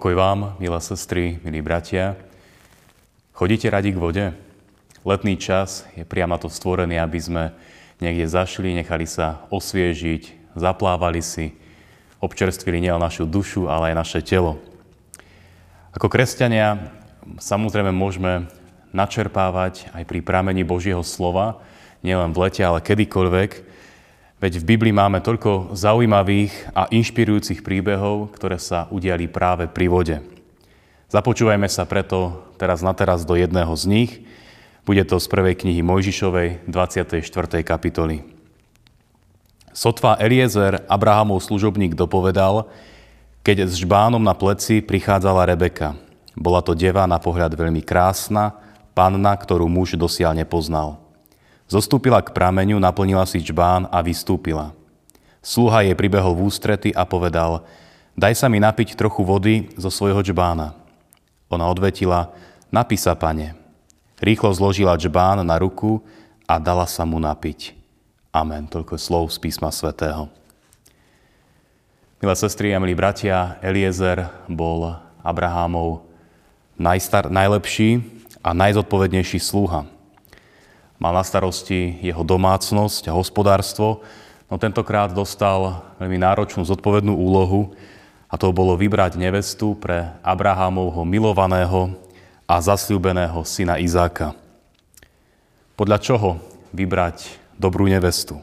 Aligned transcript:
Pokoj 0.00 0.16
vám, 0.16 0.56
milé 0.56 0.80
sestry, 0.80 1.36
milí 1.44 1.60
bratia. 1.60 2.16
Chodíte 3.36 3.68
radi 3.68 3.92
k 3.92 4.00
vode? 4.00 4.32
Letný 5.04 5.36
čas 5.36 5.84
je 5.92 6.08
priamo 6.08 6.40
to 6.40 6.48
stvorený, 6.48 6.96
aby 6.96 7.20
sme 7.20 7.52
niekde 8.00 8.24
zašli, 8.24 8.72
nechali 8.72 9.04
sa 9.04 9.44
osviežiť, 9.52 10.56
zaplávali 10.56 11.20
si, 11.20 11.52
občerstvili 12.16 12.80
nielen 12.80 12.96
našu 12.96 13.28
dušu, 13.28 13.68
ale 13.68 13.92
aj 13.92 14.00
naše 14.00 14.20
telo. 14.24 14.56
Ako 15.92 16.08
kresťania 16.08 16.96
samozrejme 17.36 17.92
môžeme 17.92 18.48
načerpávať 18.96 19.92
aj 19.92 20.08
pri 20.08 20.24
pramení 20.24 20.64
Božieho 20.64 21.04
slova, 21.04 21.60
nielen 22.00 22.32
v 22.32 22.48
lete, 22.48 22.64
ale 22.64 22.80
kedykoľvek, 22.80 23.50
Veď 24.40 24.64
v 24.64 24.68
Biblii 24.72 24.94
máme 24.96 25.20
toľko 25.20 25.76
zaujímavých 25.76 26.72
a 26.72 26.88
inšpirujúcich 26.88 27.60
príbehov, 27.60 28.32
ktoré 28.32 28.56
sa 28.56 28.88
udiali 28.88 29.28
práve 29.28 29.68
pri 29.68 29.86
vode. 29.92 30.16
Započúvajme 31.12 31.68
sa 31.68 31.84
preto 31.84 32.40
teraz 32.56 32.80
na 32.80 32.96
teraz 32.96 33.28
do 33.28 33.36
jedného 33.36 33.68
z 33.76 33.84
nich. 33.84 34.12
Bude 34.88 35.04
to 35.04 35.20
z 35.20 35.28
prvej 35.28 35.60
knihy 35.60 35.84
Mojžišovej, 35.84 36.64
24. 36.72 37.20
kapitoly. 37.60 38.24
Sotva 39.76 40.16
Eliezer, 40.16 40.88
Abrahamov 40.88 41.44
služobník, 41.44 41.92
dopovedal, 41.92 42.64
keď 43.44 43.68
s 43.68 43.76
žbánom 43.76 44.24
na 44.24 44.32
pleci 44.32 44.80
prichádzala 44.80 45.52
Rebeka. 45.52 46.00
Bola 46.32 46.64
to 46.64 46.72
deva 46.72 47.04
na 47.04 47.20
pohľad 47.20 47.52
veľmi 47.52 47.84
krásna, 47.84 48.56
panna, 48.96 49.36
ktorú 49.36 49.68
muž 49.68 50.00
dosiaľ 50.00 50.32
nepoznal. 50.32 51.09
Zostúpila 51.70 52.18
k 52.18 52.34
prameňu, 52.34 52.82
naplnila 52.82 53.22
si 53.30 53.38
čbán 53.38 53.86
a 53.94 54.02
vystúpila. 54.02 54.74
Sluha 55.38 55.86
jej 55.86 55.94
pribehol 55.94 56.34
v 56.34 56.50
ústrety 56.50 56.90
a 56.90 57.06
povedal, 57.06 57.62
daj 58.18 58.34
sa 58.34 58.50
mi 58.50 58.58
napiť 58.58 58.98
trochu 58.98 59.22
vody 59.22 59.70
zo 59.78 59.86
svojho 59.86 60.18
čbána. 60.18 60.74
Ona 61.46 61.70
odvetila, 61.70 62.34
napí 62.74 62.98
sa, 62.98 63.14
pane. 63.14 63.54
Rýchlo 64.18 64.50
zložila 64.50 64.98
čbán 64.98 65.46
na 65.46 65.56
ruku 65.62 66.02
a 66.42 66.58
dala 66.58 66.90
sa 66.90 67.06
mu 67.06 67.22
napiť. 67.22 67.78
Amen. 68.34 68.66
Toľko 68.66 68.98
slov 68.98 69.30
z 69.30 69.38
písma 69.38 69.70
svätého. 69.70 70.26
Milé 72.18 72.34
sestry 72.34 72.74
a 72.74 72.82
milí 72.82 72.98
bratia, 72.98 73.62
Eliezer 73.62 74.26
bol 74.50 74.98
Abrahámov 75.22 76.02
najstar, 76.74 77.30
najlepší 77.30 78.02
a 78.42 78.50
najzodpovednejší 78.58 79.38
sluha 79.38 79.99
mal 81.00 81.16
na 81.16 81.24
starosti 81.24 81.96
jeho 82.04 82.20
domácnosť 82.20 83.08
a 83.08 83.16
hospodárstvo, 83.16 84.04
no 84.52 84.60
tentokrát 84.60 85.08
dostal 85.08 85.80
veľmi 85.96 86.20
náročnú 86.20 86.60
zodpovednú 86.68 87.16
úlohu 87.16 87.72
a 88.28 88.36
to 88.36 88.52
bolo 88.52 88.76
vybrať 88.76 89.16
nevestu 89.16 89.72
pre 89.80 90.12
Abrahámovho 90.20 91.02
milovaného 91.08 91.96
a 92.44 92.60
zasľúbeného 92.60 93.40
syna 93.48 93.80
Izáka. 93.80 94.36
Podľa 95.72 95.98
čoho 96.04 96.36
vybrať 96.76 97.32
dobrú 97.56 97.88
nevestu? 97.88 98.36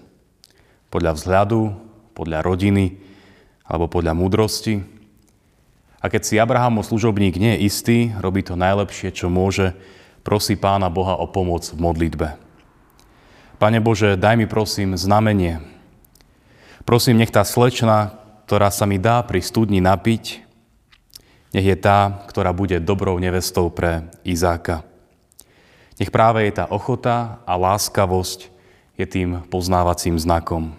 Podľa 0.89 1.13
vzhľadu, 1.13 1.77
podľa 2.17 2.41
rodiny 2.41 2.97
alebo 3.69 3.85
podľa 3.85 4.17
múdrosti? 4.17 4.81
A 6.01 6.09
keď 6.09 6.21
si 6.25 6.41
Abrahamov 6.41 6.89
služobník 6.89 7.37
nie 7.37 7.53
je 7.53 7.63
istý, 7.69 7.97
robí 8.17 8.41
to 8.41 8.57
najlepšie, 8.57 9.13
čo 9.13 9.29
môže, 9.29 9.77
prosí 10.25 10.57
Pána 10.57 10.89
Boha 10.89 11.21
o 11.21 11.29
pomoc 11.29 11.69
v 11.69 11.77
modlitbe. 11.77 12.46
Pane 13.57 13.81
Bože, 13.81 14.21
daj 14.21 14.37
mi 14.37 14.45
prosím 14.45 14.93
znamenie. 14.93 15.57
Prosím, 16.85 17.17
nech 17.17 17.33
tá 17.33 17.41
slečna, 17.41 18.13
ktorá 18.45 18.69
sa 18.69 18.85
mi 18.85 19.01
dá 19.01 19.25
pri 19.25 19.41
studni 19.41 19.81
napiť, 19.81 20.45
nech 21.57 21.65
je 21.65 21.73
tá, 21.73 22.21
ktorá 22.29 22.53
bude 22.53 22.77
dobrou 22.77 23.17
nevestou 23.17 23.73
pre 23.73 24.13
Izáka. 24.21 24.85
Nech 25.97 26.13
práve 26.13 26.45
je 26.45 26.53
tá 26.53 26.69
ochota 26.69 27.41
a 27.49 27.57
láskavosť 27.57 28.53
je 28.93 29.05
tým 29.09 29.41
poznávacím 29.49 30.21
znakom. 30.21 30.77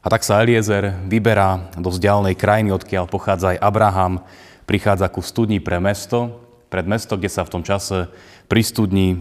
A 0.00 0.08
tak 0.08 0.24
sa 0.24 0.40
Eliezer 0.40 0.96
vyberá 1.04 1.68
do 1.76 1.92
vzdialenej 1.92 2.40
krajiny, 2.40 2.72
odkiaľ 2.72 3.04
pochádza 3.12 3.52
aj 3.52 3.60
Abraham, 3.60 4.24
prichádza 4.64 5.12
ku 5.12 5.20
studni 5.20 5.60
pre 5.60 5.76
mesto, 5.76 6.40
pred 6.72 6.88
mesto, 6.88 7.20
kde 7.20 7.28
sa 7.28 7.44
v 7.44 7.52
tom 7.52 7.60
čase 7.60 8.08
pri 8.48 8.64
studni 8.64 9.20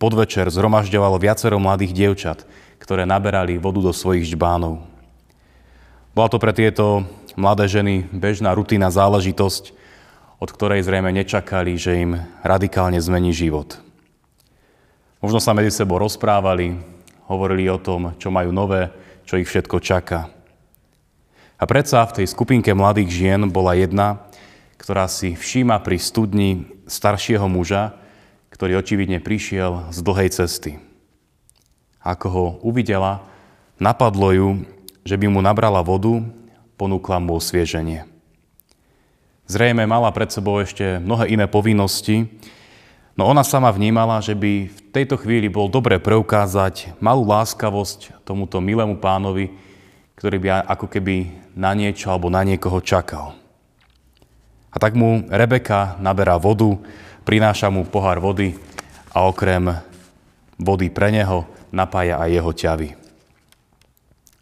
podvečer 0.00 0.48
zhromažďovalo 0.48 1.20
viacero 1.20 1.60
mladých 1.60 1.92
dievčat, 1.92 2.48
ktoré 2.80 3.04
naberali 3.04 3.60
vodu 3.60 3.84
do 3.84 3.92
svojich 3.92 4.32
žbánov. 4.32 4.80
Bola 6.16 6.28
to 6.32 6.40
pre 6.40 6.56
tieto 6.56 7.04
mladé 7.36 7.68
ženy 7.68 8.08
bežná 8.08 8.56
rutina 8.56 8.88
záležitosť, 8.88 9.76
od 10.40 10.48
ktorej 10.48 10.88
zrejme 10.88 11.12
nečakali, 11.12 11.76
že 11.76 12.00
im 12.00 12.16
radikálne 12.40 12.96
zmení 12.96 13.36
život. 13.36 13.76
Možno 15.20 15.36
sa 15.36 15.52
medzi 15.52 15.68
sebou 15.68 16.00
rozprávali, 16.00 16.80
hovorili 17.28 17.68
o 17.68 17.76
tom, 17.76 18.16
čo 18.16 18.32
majú 18.32 18.56
nové, 18.56 18.88
čo 19.28 19.36
ich 19.36 19.44
všetko 19.44 19.84
čaká. 19.84 20.32
A 21.60 21.68
predsa 21.68 22.00
v 22.08 22.24
tej 22.24 22.26
skupinke 22.32 22.72
mladých 22.72 23.12
žien 23.12 23.44
bola 23.52 23.76
jedna, 23.76 24.24
ktorá 24.80 25.04
si 25.12 25.36
všíma 25.36 25.76
pri 25.84 26.00
studni 26.00 26.64
staršieho 26.88 27.44
muža, 27.44 27.99
ktorý 28.50 28.78
očividne 28.78 29.22
prišiel 29.22 29.94
z 29.94 29.98
dlhej 30.02 30.30
cesty. 30.34 30.82
Ako 32.02 32.26
ho 32.28 32.46
uvidela, 32.66 33.22
napadlo 33.78 34.30
ju, 34.34 34.48
že 35.06 35.16
by 35.16 35.26
mu 35.30 35.40
nabrala 35.40 35.80
vodu, 35.80 36.20
ponúkla 36.76 37.20
mu 37.20 37.36
osvieženie. 37.36 38.08
Zrejme 39.50 39.82
mala 39.82 40.14
pred 40.14 40.30
sebou 40.30 40.62
ešte 40.62 41.02
mnohé 41.02 41.34
iné 41.34 41.50
povinnosti, 41.50 42.30
no 43.18 43.26
ona 43.26 43.42
sama 43.42 43.68
vnímala, 43.74 44.22
že 44.22 44.38
by 44.38 44.70
v 44.70 44.80
tejto 44.94 45.18
chvíli 45.18 45.50
bol 45.50 45.66
dobre 45.66 45.98
preukázať 45.98 46.94
malú 47.02 47.26
láskavosť 47.26 48.22
tomuto 48.22 48.62
milému 48.62 49.02
pánovi, 49.02 49.50
ktorý 50.14 50.36
by 50.38 50.48
ako 50.70 50.86
keby 50.86 51.34
na 51.58 51.74
niečo 51.74 52.14
alebo 52.14 52.30
na 52.30 52.46
niekoho 52.46 52.78
čakal. 52.78 53.34
A 54.70 54.78
tak 54.78 54.94
mu 54.94 55.26
Rebeka 55.26 55.98
naberá 55.98 56.38
vodu, 56.38 56.78
prináša 57.24 57.68
mu 57.68 57.86
pohár 57.86 58.18
vody 58.18 58.56
a 59.12 59.26
okrem 59.26 59.74
vody 60.60 60.92
pre 60.92 61.12
neho 61.14 61.48
napája 61.70 62.18
aj 62.20 62.30
jeho 62.30 62.52
ťavy. 62.52 62.88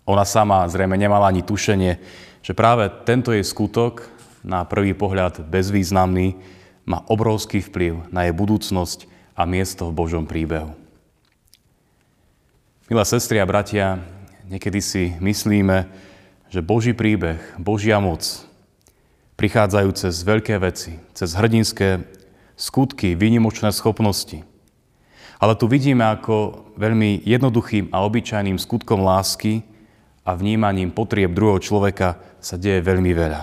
Ona 0.09 0.25
sama 0.25 0.65
zrejme 0.65 0.97
nemala 0.97 1.29
ani 1.29 1.45
tušenie, 1.45 2.01
že 2.41 2.57
práve 2.57 2.89
tento 3.05 3.31
jej 3.31 3.45
skutok, 3.45 4.09
na 4.41 4.65
prvý 4.65 4.95
pohľad 4.97 5.45
bezvýznamný, 5.51 6.39
má 6.89 7.05
obrovský 7.05 7.61
vplyv 7.61 8.09
na 8.09 8.25
jej 8.25 8.33
budúcnosť 8.33 9.05
a 9.37 9.45
miesto 9.45 9.93
v 9.93 9.97
Božom 9.99 10.25
príbehu. 10.25 10.73
Milé 12.89 13.05
sestry 13.05 13.37
a 13.37 13.45
bratia, 13.45 14.01
niekedy 14.49 14.81
si 14.81 15.03
myslíme, 15.21 15.85
že 16.49 16.65
Boží 16.65 16.97
príbeh, 16.97 17.37
Božia 17.61 18.01
moc, 18.01 18.25
prichádzajú 19.37 19.89
cez 19.93 20.25
veľké 20.25 20.57
veci, 20.57 20.97
cez 21.13 21.37
hrdinské 21.37 22.01
skutky, 22.59 23.15
výnimočné 23.15 23.71
schopnosti. 23.71 24.43
Ale 25.39 25.55
tu 25.55 25.71
vidíme, 25.71 26.03
ako 26.03 26.67
veľmi 26.75 27.23
jednoduchým 27.23 27.95
a 27.95 28.03
obyčajným 28.03 28.59
skutkom 28.59 29.07
lásky 29.07 29.63
a 30.27 30.35
vnímaním 30.35 30.91
potrieb 30.91 31.31
druhého 31.31 31.63
človeka 31.63 32.19
sa 32.43 32.59
deje 32.59 32.83
veľmi 32.83 33.15
veľa. 33.15 33.43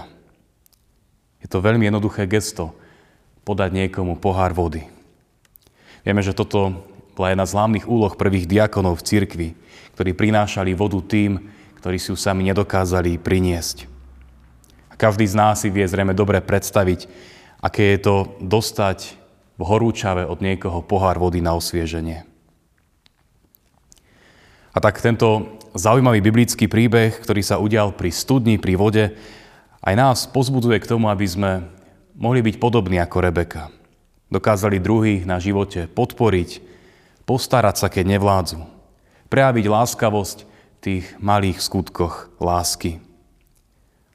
Je 1.39 1.47
to 1.47 1.63
veľmi 1.63 1.87
jednoduché 1.87 2.27
gesto 2.27 2.75
podať 3.47 3.71
niekomu 3.71 4.19
pohár 4.19 4.51
vody. 4.51 4.83
Vieme, 6.03 6.19
že 6.19 6.35
toto 6.35 6.83
bola 7.15 7.31
jedna 7.31 7.47
z 7.47 7.55
hlavných 7.55 7.85
úloh 7.87 8.11
prvých 8.11 8.45
diakonov 8.45 8.99
v 8.99 9.05
cirkvi, 9.07 9.49
ktorí 9.95 10.11
prinášali 10.11 10.75
vodu 10.75 10.99
tým, 10.99 11.47
ktorí 11.79 11.95
si 11.95 12.11
ju 12.11 12.17
sami 12.19 12.43
nedokázali 12.51 13.15
priniesť. 13.21 13.87
A 14.91 14.99
každý 14.99 15.23
z 15.23 15.37
nás 15.39 15.63
si 15.63 15.71
vie 15.71 15.87
zrejme 15.87 16.11
dobre 16.11 16.43
predstaviť, 16.43 17.07
aké 17.65 17.97
je 17.97 17.99
to 18.05 18.15
dostať 18.45 19.17
v 19.57 19.61
horúčave 19.65 20.21
od 20.21 20.37
niekoho 20.37 20.85
pohár 20.85 21.17
vody 21.17 21.41
na 21.41 21.57
osvieženie. 21.57 22.21
A 24.75 24.77
tak 24.77 25.01
tento 25.01 25.57
zaujímavý 25.73 26.21
biblický 26.21 26.69
príbeh, 26.69 27.17
ktorý 27.17 27.41
sa 27.41 27.57
udial 27.57 27.95
pri 27.95 28.13
studni, 28.13 28.61
pri 28.61 28.77
vode, 28.77 29.05
aj 29.81 29.93
nás 29.97 30.19
pozbudzuje 30.29 30.77
k 30.77 30.89
tomu, 30.93 31.09
aby 31.09 31.25
sme 31.25 31.51
mohli 32.13 32.45
byť 32.45 32.61
podobní 32.61 33.01
ako 33.01 33.17
Rebeka. 33.23 33.73
Dokázali 34.29 34.83
druhých 34.83 35.23
na 35.25 35.41
živote 35.41 35.89
podporiť, 35.89 36.61
postarať 37.25 37.75
sa, 37.81 37.87
keď 37.89 38.19
nevládzu. 38.19 38.61
Prejaviť 39.31 39.65
láskavosť 39.65 40.37
v 40.43 40.77
tých 40.83 41.05
malých 41.17 41.63
skutkoch 41.63 42.29
lásky 42.37 43.01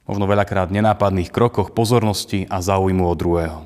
možno 0.05 0.25
veľakrát 0.25 0.73
nenápadných 0.73 1.29
krokoch 1.29 1.71
pozornosti 1.71 2.49
a 2.49 2.59
záujmu 2.59 3.05
od 3.05 3.17
druhého. 3.17 3.59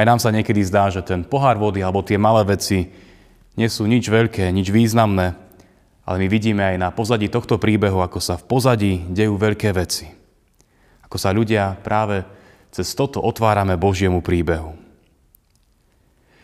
Aj 0.00 0.04
nám 0.08 0.16
sa 0.16 0.32
niekedy 0.32 0.64
zdá, 0.64 0.88
že 0.88 1.04
ten 1.04 1.26
pohár 1.26 1.60
vody 1.60 1.84
alebo 1.84 2.00
tie 2.00 2.16
malé 2.16 2.46
veci 2.56 2.88
nie 3.58 3.68
sú 3.68 3.84
nič 3.84 4.08
veľké, 4.08 4.48
nič 4.48 4.72
významné, 4.72 5.36
ale 6.08 6.16
my 6.16 6.26
vidíme 6.32 6.64
aj 6.64 6.76
na 6.80 6.88
pozadí 6.88 7.28
tohto 7.28 7.60
príbehu, 7.60 8.00
ako 8.00 8.16
sa 8.16 8.40
v 8.40 8.48
pozadí 8.48 8.92
dejú 9.12 9.36
veľké 9.36 9.70
veci. 9.76 10.08
Ako 11.04 11.20
sa 11.20 11.36
ľudia 11.36 11.76
práve 11.84 12.24
cez 12.72 12.96
toto 12.96 13.20
otvárame 13.20 13.76
Božiemu 13.76 14.24
príbehu. 14.24 14.78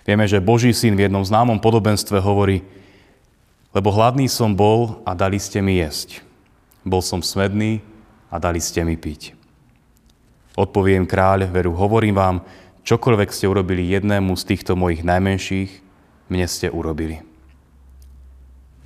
Vieme, 0.06 0.28
že 0.28 0.42
Boží 0.42 0.70
syn 0.70 0.94
v 0.94 1.08
jednom 1.08 1.24
známom 1.24 1.58
podobenstve 1.58 2.22
hovorí, 2.22 2.62
lebo 3.74 3.90
hladný 3.90 4.30
som 4.30 4.54
bol 4.54 5.02
a 5.02 5.18
dali 5.18 5.40
ste 5.40 5.58
mi 5.58 5.82
jesť. 5.82 6.22
Bol 6.86 7.02
som 7.02 7.18
smedný 7.18 7.82
a 8.30 8.38
dali 8.38 8.62
ste 8.62 8.86
mi 8.86 8.94
piť. 8.94 9.34
Odpoviem 10.54 11.02
kráľ, 11.04 11.50
veru 11.50 11.74
hovorím 11.74 12.14
vám, 12.14 12.36
čokoľvek 12.86 13.28
ste 13.34 13.50
urobili 13.50 13.90
jednému 13.90 14.38
z 14.38 14.54
týchto 14.54 14.78
mojich 14.78 15.02
najmenších, 15.02 15.82
mne 16.30 16.46
ste 16.46 16.70
urobili. 16.70 17.26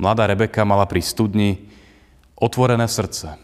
Mladá 0.01 0.25
Rebeka 0.25 0.65
mala 0.65 0.89
pri 0.89 1.05
studni 1.05 1.69
otvorené 2.41 2.89
srdce. 2.89 3.37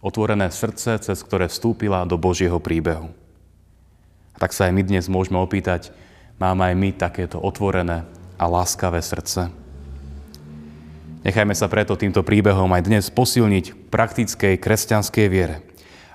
Otvorené 0.00 0.48
srdce, 0.48 0.96
cez 0.96 1.18
ktoré 1.20 1.52
vstúpila 1.52 2.08
do 2.08 2.16
Božieho 2.16 2.56
príbehu. 2.56 3.12
A 4.32 4.36
tak 4.40 4.56
sa 4.56 4.68
aj 4.68 4.72
my 4.72 4.82
dnes 4.88 5.04
môžeme 5.08 5.36
opýtať, 5.36 5.92
máme 6.40 6.64
aj 6.64 6.74
my 6.80 6.88
takéto 6.96 7.36
otvorené 7.40 8.08
a 8.40 8.44
láskavé 8.48 9.04
srdce? 9.04 9.65
Nechajme 11.26 11.58
sa 11.58 11.66
preto 11.66 11.98
týmto 11.98 12.22
príbehom 12.22 12.70
aj 12.70 12.86
dnes 12.86 13.10
posilniť 13.10 13.90
praktickej 13.90 14.62
kresťanskej 14.62 15.26
viere 15.26 15.58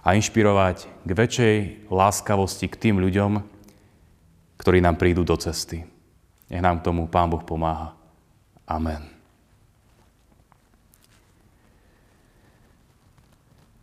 a 0.08 0.16
inšpirovať 0.16 0.88
k 1.04 1.12
väčšej 1.12 1.56
láskavosti 1.92 2.72
k 2.72 2.80
tým 2.80 2.96
ľuďom, 3.04 3.44
ktorí 4.56 4.80
nám 4.80 4.96
prídu 4.96 5.28
do 5.28 5.36
cesty. 5.36 5.84
Nech 6.48 6.64
nám 6.64 6.80
tomu 6.80 7.12
Pán 7.12 7.28
Boh 7.28 7.44
pomáha. 7.44 7.92
Amen. 8.64 9.04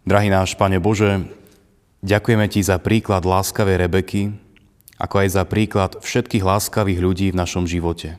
Drahý 0.08 0.32
náš 0.32 0.56
Pane 0.56 0.80
Bože, 0.80 1.28
ďakujeme 2.00 2.48
Ti 2.48 2.64
za 2.64 2.80
príklad 2.80 3.28
láskavej 3.28 3.84
Rebeky, 3.84 4.32
ako 4.96 5.20
aj 5.20 5.28
za 5.36 5.44
príklad 5.44 5.92
všetkých 6.00 6.40
láskavých 6.40 7.04
ľudí 7.04 7.26
v 7.36 7.40
našom 7.44 7.68
živote. 7.68 8.16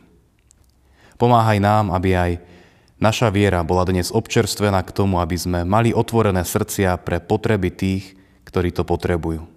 Pomáhaj 1.18 1.58
nám, 1.58 1.90
aby 1.90 2.14
aj 2.14 2.59
naša 3.00 3.32
viera 3.34 3.64
bola 3.64 3.88
dnes 3.88 4.12
občerstvená 4.14 4.84
k 4.86 4.94
tomu, 4.94 5.18
aby 5.24 5.36
sme 5.36 5.60
mali 5.66 5.96
otvorené 5.96 6.44
srdcia 6.46 7.00
pre 7.02 7.24
potreby 7.24 7.72
tých, 7.72 8.20
ktorí 8.46 8.76
to 8.76 8.86
potrebujú. 8.86 9.48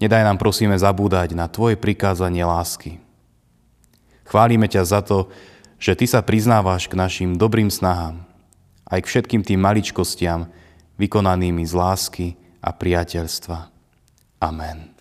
Nedaj 0.00 0.22
nám 0.24 0.40
prosíme 0.40 0.76
zabúdať 0.76 1.36
na 1.36 1.46
Tvoje 1.46 1.76
prikázanie 1.76 2.44
lásky. 2.44 2.98
Chválime 4.24 4.70
ťa 4.70 4.82
za 4.86 5.00
to, 5.04 5.28
že 5.80 5.96
Ty 5.96 6.06
sa 6.06 6.20
priznávaš 6.20 6.88
k 6.88 6.98
našim 6.98 7.36
dobrým 7.36 7.72
snahám, 7.72 8.24
aj 8.88 9.00
k 9.04 9.10
všetkým 9.10 9.42
tým 9.44 9.60
maličkostiam, 9.60 10.48
vykonanými 11.00 11.64
z 11.64 11.72
lásky 11.72 12.26
a 12.60 12.72
priateľstva. 12.76 13.58
Amen. 14.40 14.99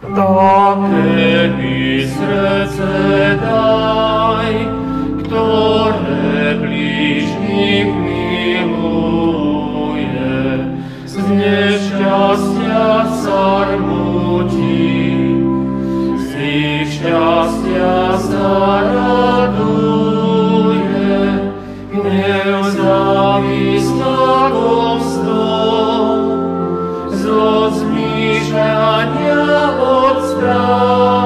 Také 0.00 1.52
mi 1.60 2.08
srdce 2.08 3.36
daj, 3.36 4.64
ktoré 5.20 6.56
blížnych 6.56 7.92
miluje, 8.00 9.20
z 11.04 11.14
nešťastia 11.20 13.12
sarmutí, 13.12 14.96
z 16.16 16.28
ich 16.48 16.96
šťastia 16.96 18.16
zaraduje, 18.24 19.20
hnev 21.92 22.72
závista 22.72 24.48
Boha. 24.48 24.89
Poteší 28.40 30.20
smutek. 30.20 31.19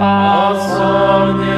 A 0.00 1.57